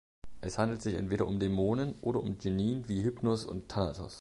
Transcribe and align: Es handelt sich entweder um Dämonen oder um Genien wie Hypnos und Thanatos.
Es 0.41 0.57
handelt 0.57 0.81
sich 0.81 0.95
entweder 0.95 1.27
um 1.27 1.37
Dämonen 1.39 1.93
oder 2.01 2.23
um 2.23 2.39
Genien 2.39 2.89
wie 2.89 3.03
Hypnos 3.03 3.45
und 3.45 3.69
Thanatos. 3.69 4.09